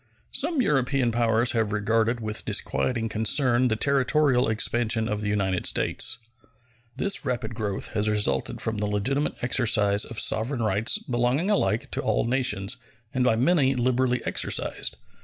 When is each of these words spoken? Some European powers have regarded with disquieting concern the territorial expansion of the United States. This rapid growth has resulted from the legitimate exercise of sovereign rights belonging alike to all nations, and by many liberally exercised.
Some 0.31 0.63
European 0.63 1.11
powers 1.11 1.51
have 1.51 1.71
regarded 1.71 2.21
with 2.21 2.43
disquieting 2.43 3.07
concern 3.07 3.67
the 3.67 3.75
territorial 3.75 4.49
expansion 4.49 5.07
of 5.07 5.21
the 5.21 5.29
United 5.29 5.67
States. 5.67 6.17
This 6.97 7.23
rapid 7.23 7.53
growth 7.53 7.89
has 7.89 8.09
resulted 8.09 8.61
from 8.61 8.79
the 8.79 8.87
legitimate 8.87 9.35
exercise 9.43 10.03
of 10.03 10.19
sovereign 10.19 10.63
rights 10.63 10.97
belonging 10.97 11.51
alike 11.51 11.91
to 11.91 12.01
all 12.01 12.25
nations, 12.25 12.77
and 13.13 13.23
by 13.23 13.35
many 13.35 13.75
liberally 13.75 14.23
exercised. 14.25 14.97